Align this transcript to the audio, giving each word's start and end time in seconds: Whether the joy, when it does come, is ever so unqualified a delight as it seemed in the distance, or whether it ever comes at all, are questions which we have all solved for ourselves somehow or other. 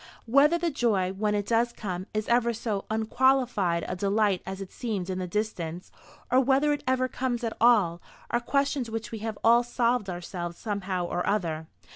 Whether 0.25 0.57
the 0.57 0.71
joy, 0.71 1.13
when 1.13 1.35
it 1.35 1.45
does 1.45 1.71
come, 1.71 2.07
is 2.11 2.27
ever 2.27 2.53
so 2.53 2.85
unqualified 2.89 3.85
a 3.87 3.95
delight 3.95 4.41
as 4.47 4.59
it 4.59 4.71
seemed 4.71 5.11
in 5.11 5.19
the 5.19 5.27
distance, 5.27 5.91
or 6.31 6.39
whether 6.39 6.73
it 6.73 6.83
ever 6.87 7.07
comes 7.07 7.43
at 7.43 7.55
all, 7.61 8.01
are 8.31 8.39
questions 8.39 8.89
which 8.89 9.11
we 9.11 9.19
have 9.19 9.37
all 9.43 9.61
solved 9.61 10.07
for 10.07 10.13
ourselves 10.13 10.57
somehow 10.57 11.05
or 11.05 11.23
other. 11.27 11.67